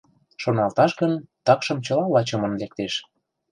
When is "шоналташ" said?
0.41-0.91